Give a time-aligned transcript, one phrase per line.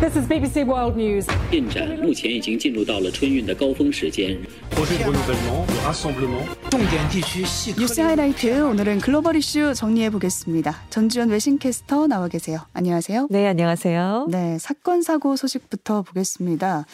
[0.00, 1.26] This is BBC World News.
[1.50, 4.36] 进展目前已经进入到了春运的高峰时间。
[4.70, 6.44] projet de renouvellement, de rassemblement.
[6.70, 10.82] 重点地区细颗 뉴스 하이라이트 오늘은 글로벌 이슈 정리해 보겠습니다.
[10.90, 12.60] 전주현 외신캐스터 나와 계세요.
[12.74, 13.28] 안녕하세요.
[13.30, 14.26] 네, 안녕하세요.
[14.30, 16.84] 네, 사건 사고 소식부터 보겠습니다.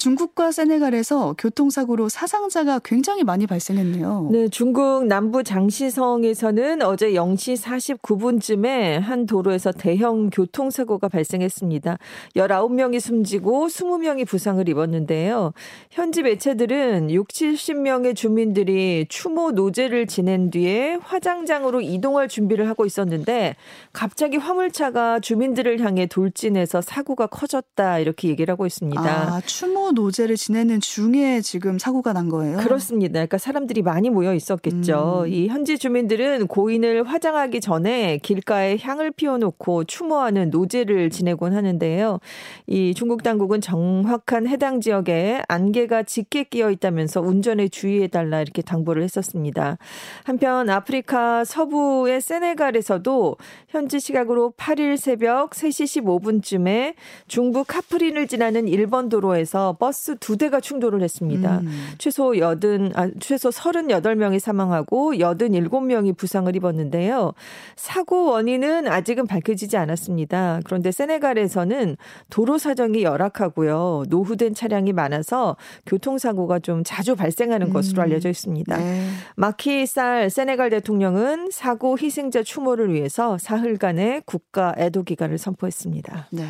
[0.00, 4.30] 중국과 세네갈에서 교통사고로 사상자가 굉장히 많이 발생했네요.
[4.32, 7.62] 네, 중국 남부 장시성에서는 어제 0시
[8.00, 11.98] 49분쯤에 한 도로에서 대형 교통사고가 발생했습니다.
[12.34, 15.52] 19명이 숨지고 20명이 부상을 입었는데요.
[15.90, 23.54] 현지 매체들은 6, 70명의 주민들이 추모 노제를 지낸 뒤에 화장장으로 이동할 준비를 하고 있었는데
[23.92, 29.02] 갑자기 화물차가 주민들을 향해 돌진해서 사고가 커졌다 이렇게 얘기를 하고 있습니다.
[29.02, 32.58] 아, 추모 노제를 지내는 중에 지금 사고가 난 거예요.
[32.58, 33.14] 그렇습니다.
[33.14, 35.24] 그러니까 사람들이 많이 모여 있었겠죠.
[35.26, 35.32] 음.
[35.32, 42.20] 이 현지 주민들은 고인을 화장하기 전에 길가에 향을 피워놓고 추모하는 노제를 지내곤 하는데요.
[42.66, 49.78] 이 중국 당국은 정확한 해당 지역에 안개가 짙게 끼어 있다면서 운전에 주의해달라 이렇게 당부를 했었습니다.
[50.24, 53.36] 한편 아프리카 서부의 세네갈에서도
[53.68, 56.94] 현지 시각으로 8일 새벽 3시 15분쯤에
[57.28, 61.60] 중부 카프린을 지나는 일본 도로에서 버스 두 대가 충돌을 했습니다.
[61.60, 61.68] 음.
[61.98, 67.32] 최소 80, 아, 최소 38명이 사망하고 87명이 부상을 입었는데요.
[67.74, 70.60] 사고 원인은 아직은 밝혀지지 않았습니다.
[70.64, 71.96] 그런데 세네갈에서는
[72.28, 74.04] 도로 사정이 열악하고요.
[74.08, 78.04] 노후된 차량이 많아서 교통사고가 좀 자주 발생하는 것으로 음.
[78.04, 78.76] 알려져 있습니다.
[78.76, 79.08] 네.
[79.36, 86.28] 마키살 세네갈 대통령은 사고 희생자 추모를 위해서 사흘간의 국가 애도 기간을 선포했습니다.
[86.32, 86.44] 네.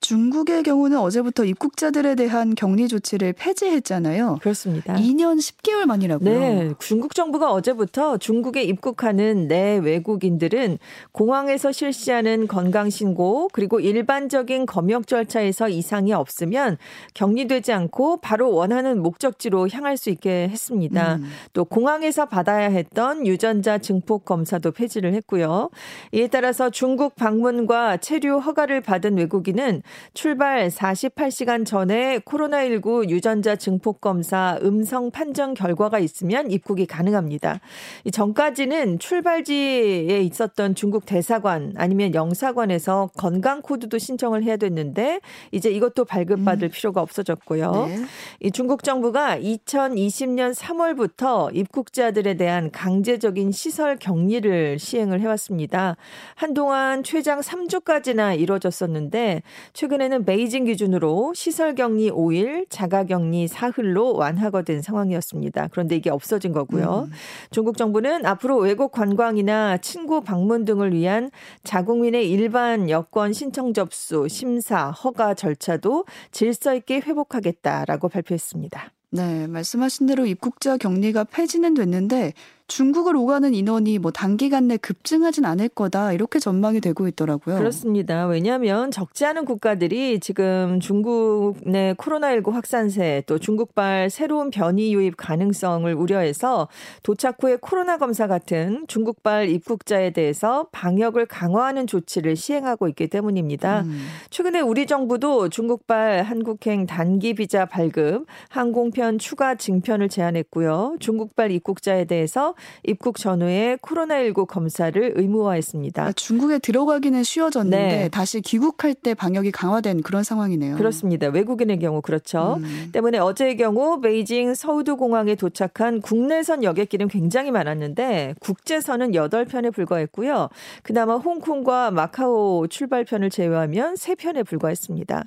[0.00, 4.38] 중국의 경우는 어제부터 입국자들에 대한 격리 조치를 폐지했잖아요.
[4.40, 4.94] 그렇습니다.
[4.94, 6.38] 2년 10개월 만이라고요.
[6.40, 10.78] 네, 중국 정부가 어제부터 중국에 입국하는 내 외국인들은
[11.12, 16.78] 공항에서 실시하는 건강 신고 그리고 일반적인 검역 절차에서 이상이 없으면
[17.12, 21.16] 격리되지 않고 바로 원하는 목적지로 향할 수 있게 했습니다.
[21.16, 21.24] 음.
[21.52, 25.68] 또 공항에서 받아야 했던 유전자 증폭 검사도 폐지를 했고요.
[26.12, 29.82] 이에 따라서 중국 방문과 체류 허가를 받은 외국인은
[30.14, 37.60] 출발 48시간 전에 코로나19 유전자 증폭 검사 음성 판정 결과가 있으면 입국이 가능합니다.
[38.04, 45.20] 이 전까지는 출발지에 있었던 중국 대사관 아니면 영사관에서 건강 코드도 신청을 해야 됐는데
[45.52, 47.86] 이제 이것도 발급받을 필요가 없어졌고요.
[47.86, 48.04] 네.
[48.40, 55.96] 이 중국 정부가 2020년 3월부터 입국자들에 대한 강제적인 시설 격리를 시행을 해왔습니다.
[56.34, 59.42] 한동안 최장 3주까지나 이루어졌었는데
[59.80, 65.68] 최근에는 베이징 기준으로 시설 격리 5일, 자가 격리 사흘로 완화가 된 상황이었습니다.
[65.70, 67.08] 그런데 이게 없어진 거고요.
[67.50, 71.30] 중국 정부는 앞으로 외국 관광이나 친구 방문 등을 위한
[71.64, 78.92] 자국민의 일반 여권 신청 접수, 심사, 허가 절차도 질서 있게 회복하겠다라고 발표했습니다.
[79.12, 82.34] 네, 말씀하신 대로 입국자 격리가 폐지는 됐는데
[82.70, 87.58] 중국을 오가는 인원이 뭐 단기간 내 급증하진 않을 거다 이렇게 전망이 되고 있더라고요.
[87.58, 88.26] 그렇습니다.
[88.26, 95.92] 왜냐하면 적지 않은 국가들이 지금 중국 내 코로나19 확산세 또 중국발 새로운 변이 유입 가능성을
[95.92, 96.68] 우려해서
[97.02, 103.80] 도착 후에 코로나 검사 같은 중국발 입국자에 대해서 방역을 강화하는 조치를 시행하고 있기 때문입니다.
[103.80, 104.06] 음.
[104.30, 110.98] 최근에 우리 정부도 중국발 한국행 단기 비자 발급, 항공편 추가 증편을 제안했고요.
[111.00, 112.54] 중국발 입국자에 대해서
[112.84, 116.02] 입국 전후에 코로나19 검사를 의무화했습니다.
[116.02, 118.08] 아, 중국에 들어가기는 쉬워졌는데 네.
[118.08, 120.76] 다시 귀국할 때 방역이 강화된 그런 상황이네요.
[120.76, 121.28] 그렇습니다.
[121.28, 122.58] 외국인의 경우 그렇죠.
[122.60, 122.90] 음.
[122.92, 130.48] 때문에 어제의 경우 베이징 서우두 공항에 도착한 국내선 여객기는 굉장히 많았는데 국제선은 8편에 불과했고요.
[130.82, 135.24] 그나마 홍콩과 마카오 출발편을 제외하면 3편에 불과했습니다.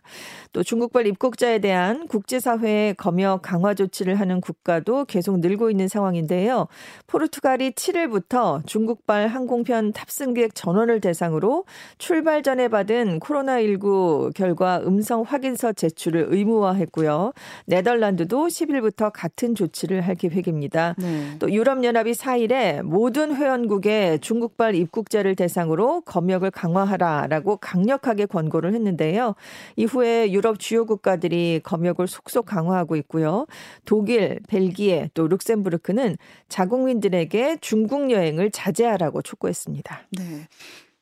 [0.52, 6.68] 또 중국발 입국자에 대한 국제사회의 검역 강화 조치를 하는 국가도 계속 늘고 있는 상황인데요.
[7.08, 11.66] 포르 투갈이 7일부터 중국발 항공편 탑승객 전원을 대상으로
[11.98, 17.34] 출발 전에 받은 코로나19 결과 음성 확인서 제출을 의무화했고요.
[17.66, 20.96] 네덜란드도 10일부터 같은 조치를 할 계획입니다.
[20.98, 21.36] 네.
[21.40, 29.36] 또 유럽연합이 4일에 모든 회원국의 중국발 입국자를 대상으로 검역을 강화하라라고 강력하게 권고를 했는데요.
[29.76, 33.46] 이후에 유럽 주요 국가들이 검역을 속속 강화하고 있고요.
[33.86, 36.18] 독일, 벨기에, 또 룩셈부르크는
[36.50, 40.08] 자국민 들에게 중국 여행을 자제하라고 촉구했습니다.
[40.12, 40.48] 네.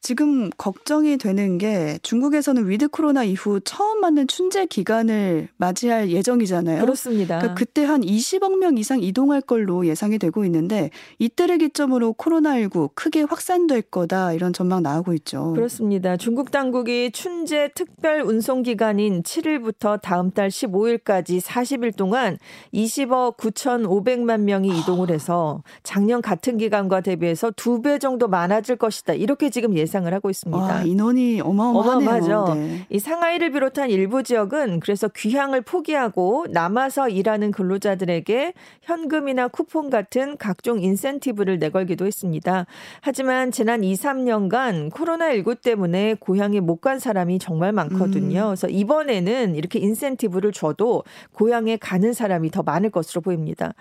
[0.01, 6.81] 지금 걱정이 되는 게 중국에서는 위드 코로나 이후 처음 맞는 춘제 기간을 맞이할 예정이잖아요.
[6.81, 7.38] 그렇습니다.
[7.38, 10.89] 그러니까 그때 한 20억 명 이상 이동할 걸로 예상이 되고 있는데
[11.19, 15.53] 이때를 기점으로 코로나19 크게 확산될 거다 이런 전망 나오고 있죠.
[15.53, 16.18] 그렇습니다.
[16.18, 22.39] 중국 당국이 춘제 특별 운송 기간인 7일부터 다음 달 15일까지 40일 동안
[22.74, 29.13] 20억 9,500만 명이 이동을 해서 작년 같은 기간과 대비해서 두 배 정도 많아질 것이다.
[29.13, 30.61] 이렇게 지금 예상 을 하고 있습니다.
[30.61, 32.09] 와, 인원이 어마어마하네요.
[32.09, 32.53] 어마어마하죠.
[32.55, 32.85] 네.
[32.89, 40.81] 이 상하이를 비롯한 일부 지역은 그래서 귀향을 포기하고 남아서 일하는 근로자들에게 현금이나 쿠폰 같은 각종
[40.81, 42.65] 인센티브를 내걸기도 했습니다.
[43.01, 48.39] 하지만 지난 2, 3년간 코로나19 때문에 고향에 못 간 사람이 정말 많거든요.
[48.39, 48.45] 음.
[48.47, 51.03] 그래서 이번에는 이렇게 인센티브를 줘도
[51.33, 53.75] 고향에 가는 사람이 더 많을 것으로 보입니다.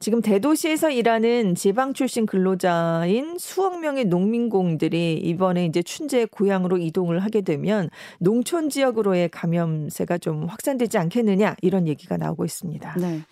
[0.00, 7.20] 지금 대도시에서 일하는 지방 출신 근로자인 수억 명의 농민공들이 이번 에 이제 춘제 고향으로 이동을
[7.20, 12.96] 하게 되면 농촌 지역으로의 감염세가 좀 확산되지 않겠느냐 이런 얘기가 나오고 있습니다.
[12.98, 13.22] 네.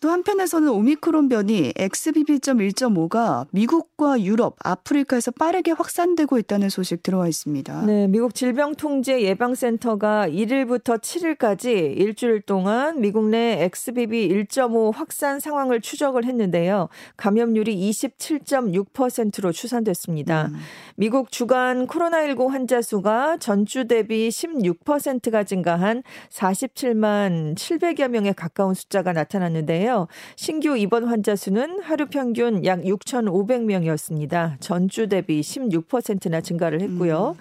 [0.00, 7.86] 또 한편에서는 오미크론 변이 XBB.1.5가 미국과 유럽, 아프리카에서 빠르게 확산되고 있다는 소식 들어와 있습니다.
[7.86, 16.88] 네, 미국 질병통제 예방센터가 1일부터 7일까지 일주일 동안 미국 내 XBB.1.5 확산 상황을 추적을 했는데요.
[17.16, 20.48] 감염률이 27.6%로 추산됐습니다.
[20.48, 20.56] 음.
[20.96, 30.08] 미국 주간 코로나19 환자 수가 전주 대비 16%가 증가한 47만 700여 명에 가까운 숫자가 나타났는데요.
[30.34, 34.60] 신규 입원 환자 수는 하루 평균 약 6,500명이었습니다.
[34.60, 37.36] 전주 대비 16%나 증가를 했고요.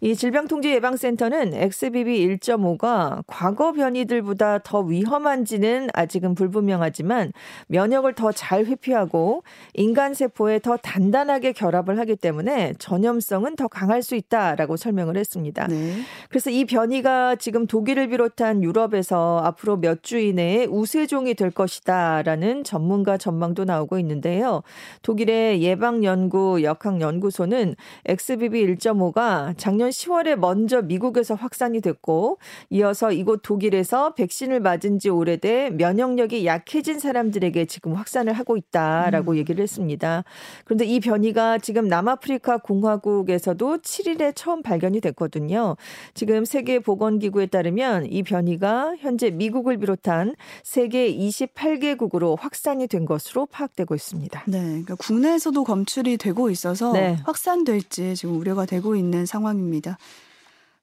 [0.00, 7.32] 이 질병통제예방센터는 XBB1.5가 과거 변이들보다 더 위험한지는 아직은 불분명하지만
[7.68, 9.42] 면역을 더 잘 회피하고
[9.74, 15.66] 인간 세포에 더 단단하게 결합을 하기 때문에 전염성은 더 강할 수 있다라고 설명을 했습니다.
[15.66, 15.96] 네.
[16.28, 23.16] 그래서 이 변이가 지금 독일을 비롯한 유럽에서 앞으로 몇 주 이내에 우세종이 될 것이다라는 전문가
[23.16, 24.62] 전망도 나오고 있는데요.
[25.02, 27.74] 독일의 예방연구 역학연구소는
[28.06, 32.38] XBB1.5가 작년 10월에 먼저 미국에서 확산이 됐고
[32.68, 39.36] 이어서 이곳 독일에서 백신을 맞은 지 오래돼 면역력이 약해진 사람들에게 지금 확산을 하고 있다라고 음.
[39.38, 40.24] 얘기를 했습니다.
[40.64, 45.76] 그런데 이 변이가 지금 남아프리카 공화국에서 도 7일에 처음 발견이 됐거든요.
[46.14, 54.44] 지금 세계보건기구에 따르면 이 변이가 현재 미국을 비롯한 세계 28개국으로 확산이 된 것으로 파악되고 있습니다.
[54.46, 54.60] 네.
[54.60, 57.16] 그러니까 국내에서도 검출이 되고 있어서 네.
[57.24, 59.98] 확산될지 지금 우려가 되고 있는 상황입니다.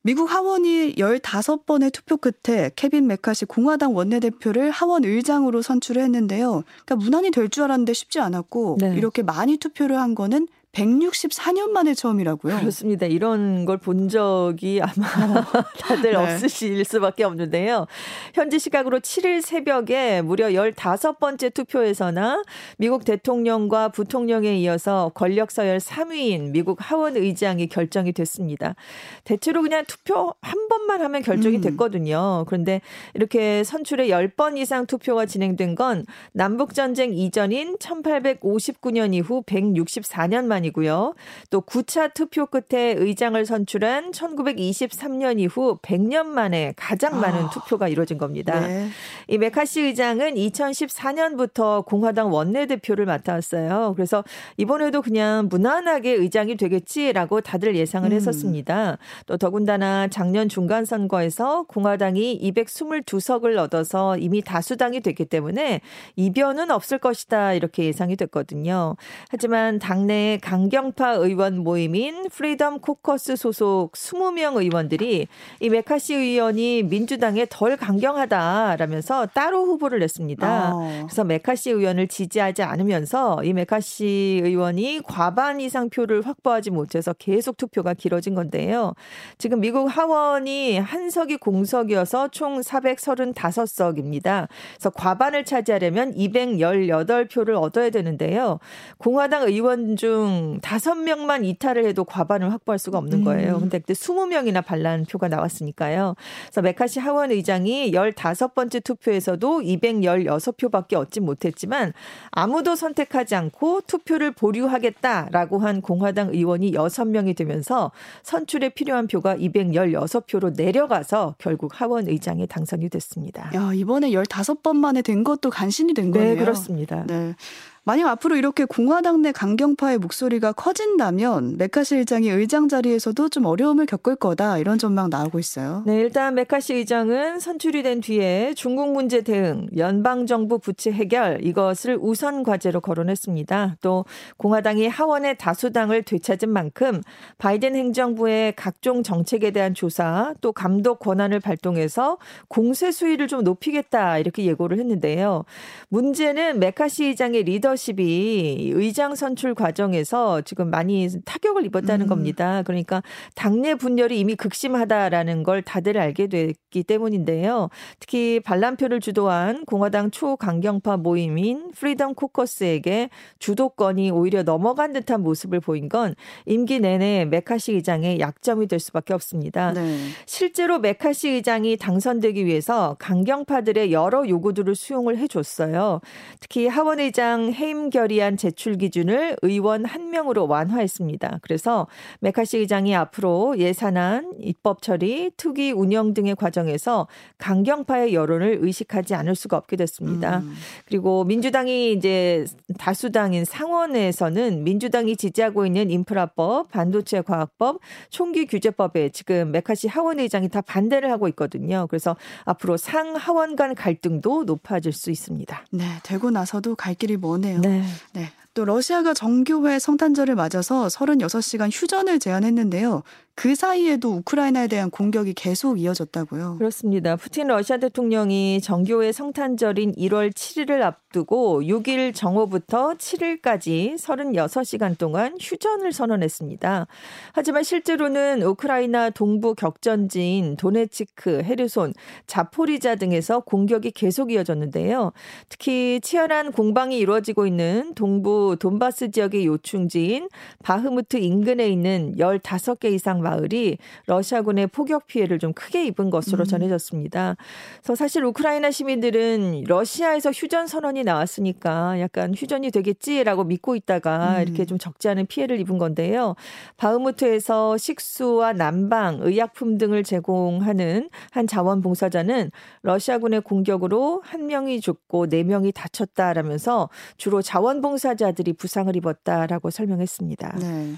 [0.03, 6.63] 미국 하원이 15번의 투표 끝에 케빈 메카시 공화당 원내대표를 하원 의장으로 선출을 했는데요.
[6.85, 8.95] 그러니까 무난히 될 줄 알았는데 쉽지 않았고 네.
[8.95, 12.59] 이렇게 많이 투표를 한 거는 164년 만에 처음이라고요.
[12.59, 13.05] 그렇습니다.
[13.05, 14.93] 이런 걸 본 적이 아마
[15.81, 16.15] 다들 네.
[16.15, 17.87] 없으실 수밖에 없는데요.
[18.33, 22.43] 현지 시각으로 7일 새벽에 무려 15번째 투표에서나
[22.77, 28.75] 미국 대통령과 부통령에 이어서 권력 서열 3위인 미국 하원 의장이 결정이 됐습니다.
[29.23, 31.61] 대체로 그냥 투표 한 번만 하면 결정이 음.
[31.61, 32.45] 됐거든요.
[32.47, 32.81] 그런데
[33.15, 41.13] 이렇게 선출에 10번 이상 투표가 진행된 건 남북 전쟁 이전인 1859년 이후 164년 만 이고요.
[41.49, 47.49] 또 9차 투표 끝에 의장을 선출한 1923년 이후 100년 만에 가장 많은 아.
[47.49, 48.59] 투표가 이루어진 겁니다.
[48.59, 48.87] 네.
[49.27, 53.93] 이 메카시 의장은 2014년부터 공화당 원내대표를 맡아왔어요.
[53.95, 54.23] 그래서
[54.57, 58.15] 이번에도 그냥 무난하게 의장이 되겠지라고 다들 예상을 음.
[58.15, 58.97] 했었습니다.
[59.25, 65.81] 또 더군다나 작년 중간 선거에서 공화당이 222석을 얻어서 이미 다수당이 됐기 때문에
[66.15, 68.95] 이변은 없을 것이다 이렇게 예상이 됐거든요.
[69.29, 75.27] 하지만 당내 강경파 의원 모임인 프리덤 코커스 소속 20명 의원들이
[75.61, 80.75] 이 메카시 의원이 민주당에 덜 강경하다라면서 따로 후보를 냈습니다.
[80.75, 81.03] 어.
[81.03, 87.93] 그래서 메카시 의원을 지지하지 않으면서 이 메카시 의원이 과반 이상 표를 확보하지 못해서 계속 투표가
[87.93, 88.93] 길어진 건데요.
[89.37, 94.49] 지금 미국 하원이 한 석이 공석이어서 총 435석입니다.
[94.73, 98.59] 그래서 과반을 차지하려면 218표를 얻어야 되는데요.
[98.97, 103.55] 공화당 의원 중 5명만 이탈을 해도 과반을 확보할 수가 없는 거예요.
[103.55, 103.59] 음.
[103.61, 106.15] 근데 그때 20명이나 반란 표가 나왔으니까요.
[106.45, 111.93] 그래서 메카시 하원 의장이 15번째 투표에서도 216표밖에 얻지 못했지만
[112.31, 117.91] 아무도 선택하지 않고 투표를 보류하겠다라고 한 공화당 의원이 6명이 되면서
[118.23, 123.51] 선출에 필요한 표가 216표로 내려가서 결국 하원 의장에 당선이 됐습니다.
[123.53, 126.33] 야, 이번에 15번 만에 된 것도 간신히 된 거네요.
[126.33, 127.05] 네, 그렇습니다.
[127.07, 127.35] 네.
[127.83, 134.17] 만약 앞으로 이렇게 공화당 내 강경파의 목소리가 커진다면 메카시 의장이 의장 자리에서도 좀 어려움을 겪을
[134.17, 135.81] 거다 이런 전망 나오고 있어요.
[135.87, 141.97] 네, 일단 메카시 의장은 선출이 된 뒤에 중국 문제 대응, 연방 정부 부채 해결 이것을
[141.99, 143.77] 우선 과제로 거론했습니다.
[143.81, 144.05] 또
[144.37, 147.01] 공화당이 하원의 다수당을 되찾은 만큼
[147.39, 154.45] 바이든 행정부의 각종 정책에 대한 조사 또 감독 권한을 발동해서 공세 수위를 좀 높이겠다 이렇게
[154.45, 155.45] 예고를 했는데요.
[155.89, 162.09] 문제는 메카시 의장의 리더 리더십이 의장 선출 과정에서 지금 많이 타격을 입었다는 음.
[162.09, 162.63] 겁니다.
[162.63, 163.01] 그러니까
[163.35, 167.69] 당내 분열이 이미 극심하다라는 걸 다들 알게 됐기 때문인데요.
[167.99, 173.09] 특히 반란표를 주도한 공화당 초강경파 모임인 프리덤 코커스에게
[173.39, 179.73] 주도권이 오히려 넘어간 듯한 모습을 보인 건 임기 내내 메카시 의장의 약점이 될 수밖에 없습니다.
[179.73, 179.97] 네.
[180.25, 186.01] 실제로 메카시 의장이 당선되기 위해서 강경파들의 여러 요구들을 수용을 해줬어요.
[186.39, 191.39] 특히 하원 의장 해임 결의안 제출 기준을 의원 한 명으로 완화했습니다.
[191.43, 191.87] 그래서
[192.19, 199.57] 메카시 의장이 앞으로 예산안, 입법 처리, 투기 운영 등의 과정에서 강경파의 여론을 의식하지 않을 수가
[199.57, 200.39] 없게 됐습니다.
[200.39, 200.53] 음.
[200.85, 202.45] 그리고 민주당이 이제
[202.79, 210.61] 다수당인 상원에서는 민주당이 지지하고 있는 인프라법, 반도체 과학법, 총기 규제법에 지금 메카시 하원 의장이 다
[210.61, 211.85] 반대를 하고 있거든요.
[211.89, 212.15] 그래서
[212.45, 215.65] 앞으로 상하원 간 갈등도 높아질 수 있습니다.
[215.71, 217.50] 네, 되고 나서도 갈 길이 머네요.
[217.55, 217.81] 하네요.
[217.81, 217.83] 네.
[218.13, 218.31] 네.
[218.53, 223.03] 또 러시아가 정교회 성탄절을 맞아서 36시간 휴전을 제안했는데요.
[223.35, 226.57] 그 사이에도 우크라이나에 대한 공격이 계속 이어졌다고요.
[226.57, 227.15] 그렇습니다.
[227.15, 236.87] 푸틴 러시아 대통령이 정교회 성탄절인 1월 7일을 앞두고 6일 정오부터 7일까지 36시간 동안 휴전을 선언했습니다.
[237.33, 241.93] 하지만 실제로는 우크라이나 동부 격전지인 도네츠크, 헤르손,
[242.27, 245.13] 자포리자 등에서 공격이 계속 이어졌는데요.
[245.49, 250.29] 특히 치열한 공방이 이루어지고 있는 동부 돈바스 지역의 요충지인
[250.63, 256.45] 바흐무트 인근에 있는 15개 이상 마을이 러시아군의 포격 피해를 좀 크게 입은 것으로 음.
[256.45, 257.35] 전해졌습니다.
[257.77, 264.41] 그래서 사실 우크라이나 시민들은 러시아에서 휴전 선언이 나왔으니까 약간 휴전이 되겠지라고 믿고 있다가 음.
[264.41, 266.35] 이렇게 좀 적지 않은 피해를 입은 건데요.
[266.77, 272.51] 바흐무트에서 식수와 난방, 의약품 등을 제공하는 한 자원봉사자는
[272.83, 280.57] 러시아군의 공격으로 한 명이 죽고 네 명이 다쳤다라면서 주로 자원봉사자들이 부상을 입었다라고 설명했습니다.
[280.59, 280.95] 네.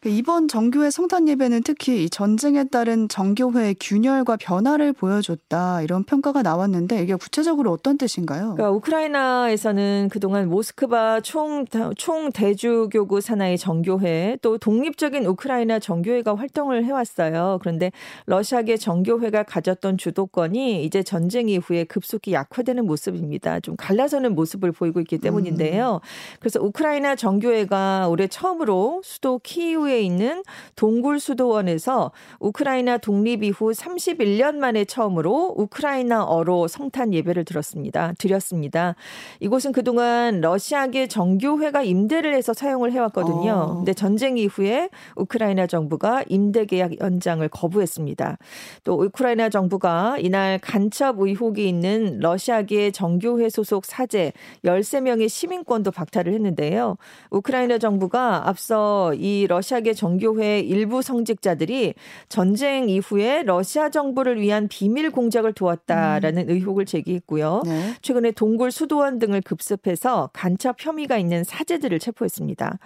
[0.00, 7.02] 그 이번 정교회 성탄 예배는 특히 전쟁에 따른 정교회의 균열과 변화를 보여줬다 이런 평가가 나왔는데
[7.02, 8.54] 이게 구체적으로 어떤 뜻인가요?
[8.54, 11.64] 그러니까 우크라이나에서는 그동안 모스크바 총,
[11.96, 17.58] 총 대주교구 산하의 정교회 또 독립적인 우크라이나 정교회가 활동을 해왔어요.
[17.60, 17.90] 그런데
[18.26, 23.60] 러시아계 정교회가 가졌던 주도권이 이제 전쟁 이후에 급속히 약화되는 모습입니다.
[23.60, 26.00] 좀 갈라서는 모습을 보이고 있기 때문인데요.
[26.02, 26.38] 음.
[26.40, 30.42] 그래서 우크라이나 정교회가 올해 처음으로 수도 키 키이우에 있는
[30.76, 38.12] 동굴 수도원에서 우크라이나 독립 이후 31년 만에 처음으로 우크라이나어로 성탄 예배를 들었습니다.
[38.18, 38.94] 드렸습니다.
[39.40, 43.52] 이곳은 그동안 러시아계 정교회가 임대를 해서 사용을 해왔거든요.
[43.52, 43.74] 어.
[43.76, 48.38] 근데 전쟁 이후에 우크라이나 정부가 임대 계약 연장을 거부했습니다.
[48.84, 54.32] 또 우크라이나 정부가 이날 간첩 의혹이 있는 러시아계 정교회 소속 사제
[54.64, 56.96] 13명의 시민권도 박탈을 했는데요.
[57.30, 61.94] 우크라이나 정부가 앞서 이 러시아계 정교회 일부 성직자들이
[62.28, 66.50] 전쟁 이후에 러시아 정부를 위한 비밀 공작을 도왔다라는 음.
[66.50, 67.62] 의혹을 제기했고요.
[67.64, 67.94] 네.
[68.02, 72.78] 최근에 동굴 수도원 등을 급습해서 간첩 혐의가 있는 사제들을 체포했습니다.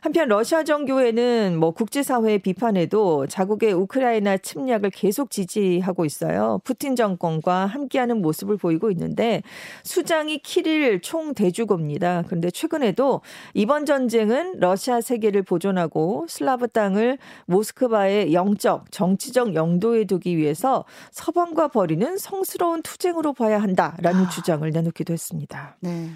[0.00, 6.60] 한편 러시아 정교회는 뭐 국제사회의 비판에도 자국의 우크라이나 침략을 계속 지지하고 있어요.
[6.64, 9.42] 푸틴 정권과 함께하는 모습을 보이고 있는데
[9.84, 12.24] 수장이 키릴 총 대주고입니다.
[12.26, 13.20] 그런데 최근에도
[13.54, 22.16] 이번 전쟁은 러시아 세계를 보존하고 슬라브 땅을 모스크바의 영적, 정치적 영도에 두기 위해서 서방과 벌이는
[22.18, 24.28] 성스러운 투쟁으로 봐야 한다라는 아.
[24.28, 25.76] 주장을 내놓기도 했습니다.
[25.80, 26.10] 네.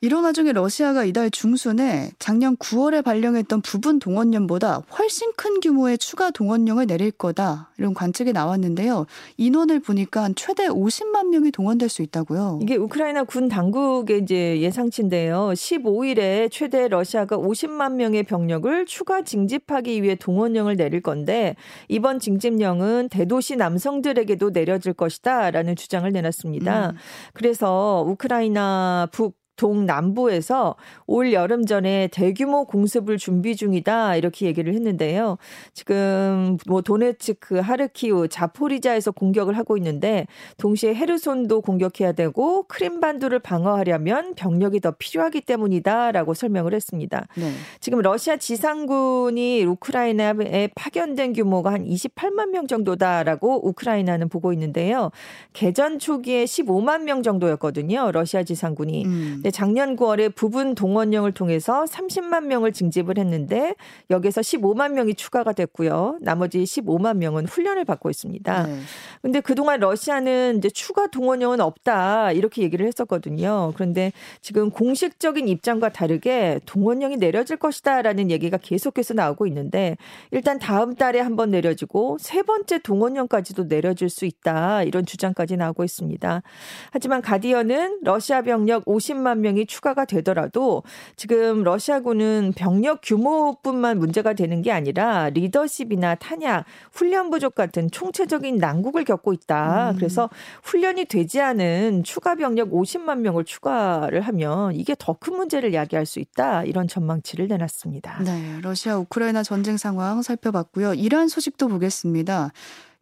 [0.00, 6.86] 이런 와중에 러시아가 이달 중순에 작년 9월에 발령했던 부분 동원령보다 훨씬 큰 규모의 추가 동원령을
[6.86, 9.06] 내릴 거다 이런 관측이 나왔는데요.
[9.38, 12.60] 인원을 보니까 최대 50만 명이 동원될 수 있다고요.
[12.62, 15.50] 이게 우크라이나 군 당국의 이제 예상치인데요.
[15.54, 21.56] 15일에 최대 러시아가 50만 명의 병력을 추가 징집하기 위해 동원령을 내릴 건데
[21.88, 26.90] 이번 징집령은 대도시 남성들에게도 내려질 것이다라는 주장을 내놨습니다.
[26.90, 26.96] 음.
[27.32, 35.36] 그래서 우크라이나 북 동남부에서 올 여름 전에 대규모 공습을 준비 중이다 이렇게 얘기를 했는데요.
[35.74, 44.80] 지금 뭐 도네츠크, 하르키우, 자포리자에서 공격을 하고 있는데 동시에 헤르손도 공격해야 되고 크림반도를 방어하려면 병력이
[44.80, 47.26] 더 필요하기 때문이다라고 설명을 했습니다.
[47.36, 47.52] 네.
[47.80, 55.10] 지금 러시아 지상군이 우크라이나에 파견된 규모가 한 28만 명 정도다라고 우크라이나는 보고 있는데요.
[55.52, 58.12] 개전 초기에 15만 명 정도였거든요.
[58.12, 59.04] 러시아 지상군이.
[59.04, 59.42] 음.
[59.50, 63.74] 작년 9월에 부분 동원령을 통해서 30만 명을 징집을 했는데
[64.10, 66.18] 여기서 15만 명이 추가가 됐고요.
[66.20, 68.66] 나머지 15만 명은 훈련을 받고 있습니다.
[68.66, 68.78] 네.
[69.22, 73.72] 근데 그동안 러시아는 이제 추가 동원령은 없다 이렇게 얘기를 했었거든요.
[73.74, 74.12] 그런데
[74.42, 79.96] 지금 공식적인 입장과 다르게 동원령이 내려질 것이다라는 얘기가 계속해서 나오고 있는데
[80.30, 85.84] 일단 다음 달에 한 번 내려지고 세 번째 동원령까지도 내려질 수 있다 이런 주장까지 나오고
[85.84, 86.42] 있습니다.
[86.90, 90.82] 하지만 가디언은 러시아 병력 50만 명이 추가가 되더라도
[91.16, 99.04] 지금 러시아군은 병력 규모뿐만 문제가 되는 게 아니라 리더십이나 탄약, 훈련 부족 같은 총체적인 난국을
[99.04, 99.90] 겪고 있다.
[99.90, 99.96] 음.
[99.96, 100.30] 그래서
[100.62, 106.20] 훈련이 되지 않은 추가 병력 50만 명을 추가를 하면 이게 더 큰 문제를 야기할 수
[106.20, 106.64] 있다.
[106.64, 108.22] 이런 전망치를 내놨습니다.
[108.24, 110.94] 네, 러시아 우크라이나 전쟁 상황 살펴봤고요.
[110.94, 112.52] 이란 소식도 보겠습니다.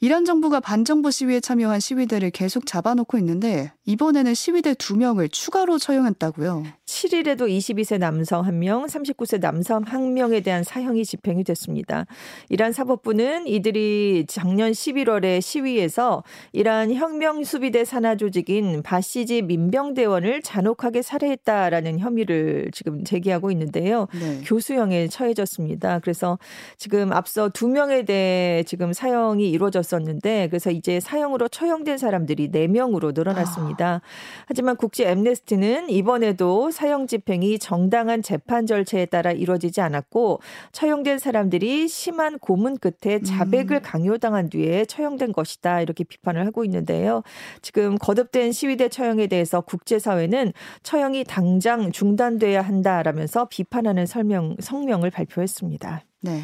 [0.00, 6.64] 이란 정부가 반정부 시위에 참여한 시위대를 계속 잡아놓고 있는데 이번에는 시위대 2명을 추가로 처형했다고요.
[6.86, 12.06] 7일에도 22세 남성 1명, 39세 남성 1명에 대한 사형이 집행이 됐습니다.
[12.48, 21.98] 이란 사법부는 이들이 작년 11월에 시위에서 이란 혁명 수비대 산하 조직인 바시지 민병대원을 잔혹하게 살해했다라는
[21.98, 24.06] 혐의를 지금 제기하고 있는데요.
[24.12, 24.42] 네.
[24.44, 25.98] 교수형에 처해졌습니다.
[26.00, 26.38] 그래서
[26.76, 33.86] 지금 앞서 2명에 대해 지금 사형이 이루어졌 있었는데 그래서 이제 사형으로 처형된 사람들이 4명으로 늘어났습니다.
[33.86, 34.00] 아.
[34.46, 40.40] 하지만 국제 엠네스티는 이번에도 사형 집행이 정당한 재판 절차에 따라 이루어지지 않았고
[40.72, 43.82] 처형된 사람들이 심한 고문 끝에 자백을 음.
[43.82, 47.22] 강요당한 뒤에 처형된 것이다 이렇게 비판을 하고 있는데요.
[47.62, 50.52] 지금 거듭된 시위대 처형에 대해서 국제사회는
[50.82, 56.02] 처형이 당장 중단돼야 한다라면서 비판하는 설명 성명을 발표했습니다.
[56.20, 56.42] 네.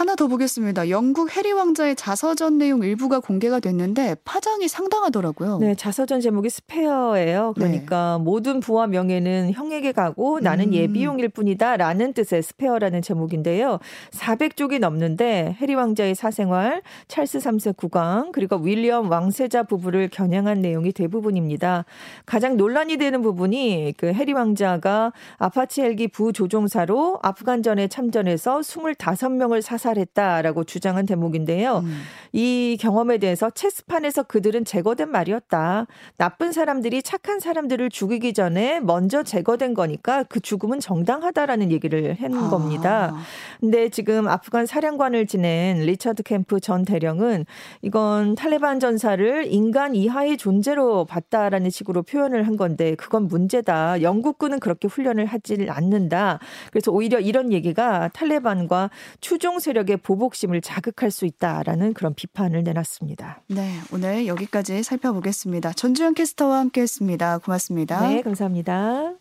[0.00, 0.88] 하나 더 보겠습니다.
[0.88, 5.58] 영국 해리 왕자의 자서전 내용 일부가 공개가 됐는데 파장이 상당하더라고요.
[5.58, 7.52] 네, 자서전 제목이 스페어예요.
[7.54, 8.24] 그러니까 네.
[8.24, 10.72] 모든 부와 명예는 형에게 가고 나는 음.
[10.72, 13.78] 예비용일 뿐이다라는 뜻의 스페어라는 제목인데요.
[14.12, 21.84] 400쪽이 넘는데 해리 왕자의 사생활, 찰스 3세 국왕, 그리고 윌리엄 왕세자 부부를 겨냥한 내용이 대부분입니다.
[22.24, 30.64] 가장 논란이 되는 부분이 그 해리 왕자가 아파치 헬기 부조종사로 아프간전에 참전해서 25명을 사살 사살했다라고
[30.64, 31.78] 주장한 대목인데요.
[31.78, 32.02] 음.
[32.32, 35.86] 이 경험에 대해서 체스판에서 그들은 제거된 말이었다.
[36.16, 42.48] 나쁜 사람들이 착한 사람들을 죽이기 전에 먼저 제거된 거니까 그 죽음은 정당하다라는 얘기를 한 아.
[42.48, 43.14] 겁니다.
[43.60, 47.46] 근데 지금 아프간 사령관을 지낸 리처드 캠프 전 대령은
[47.82, 54.02] 이건 탈레반 전사를 인간 이하의 존재로 봤다라는 식으로 표현을 한 건데 그건 문제다.
[54.02, 56.38] 영국군은 그렇게 훈련을 하지 않는다.
[56.70, 63.42] 그래서 오히려 이런 얘기가 탈레반과 추종 세력의 보복심을 자극할 수 있다라는 그런 비판을 내놨습니다.
[63.48, 65.72] 네, 오늘 여기까지 살펴보겠습니다.
[65.72, 67.38] 전주현 캐스터와 함께했습니다.
[67.38, 68.08] 고맙습니다.
[68.08, 69.19] 네, 감사합니다.